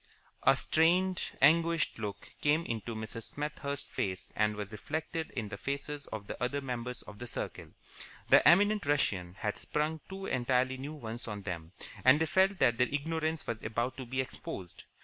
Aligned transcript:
A 0.41 0.55
strained, 0.55 1.29
anguished 1.43 1.99
look 1.99 2.31
came 2.41 2.65
into 2.65 2.95
Mrs. 2.95 3.21
Smethurst's 3.35 3.83
face 3.93 4.33
and 4.35 4.55
was 4.55 4.71
reflected 4.71 5.29
in 5.35 5.49
the 5.49 5.59
faces 5.59 6.07
of 6.07 6.25
the 6.25 6.41
other 6.43 6.59
members 6.59 7.03
of 7.03 7.19
the 7.19 7.27
circle. 7.27 7.67
The 8.27 8.41
eminent 8.47 8.87
Russian 8.87 9.35
had 9.35 9.59
sprung 9.59 10.01
two 10.09 10.25
entirely 10.25 10.77
new 10.77 10.93
ones 10.93 11.27
on 11.27 11.43
them, 11.43 11.73
and 12.03 12.19
they 12.19 12.25
felt 12.25 12.57
that 12.57 12.79
their 12.79 12.89
ignorance 12.89 13.45
was 13.45 13.61
about 13.61 13.95
to 13.97 14.07
be 14.07 14.21
exposed. 14.21 14.85